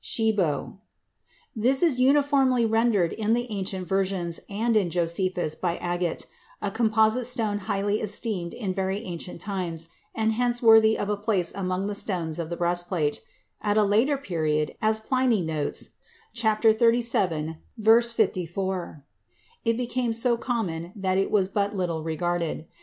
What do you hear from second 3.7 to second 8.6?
versions and in Josephus by "agate," a composite stone highly esteemed